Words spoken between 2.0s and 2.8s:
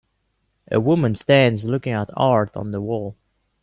art on